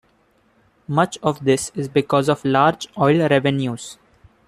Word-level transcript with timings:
Much 0.87 1.19
of 1.21 1.45
this 1.45 1.71
is 1.75 1.87
because 1.87 2.27
of 2.27 2.43
large 2.43 2.87
oil 2.97 3.27
revenues. 3.29 3.99